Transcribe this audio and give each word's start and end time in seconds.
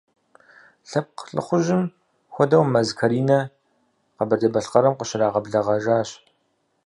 Лъэпкъ 0.89 1.23
лӏыхъужьым 1.35 1.83
хуэдэу 2.33 2.63
Мэз 2.73 2.89
Каринэ 2.99 3.39
Къэбэрдей-Балъкъэрым 4.17 4.95
къыщрагъэблэгъэжащ. 4.97 6.09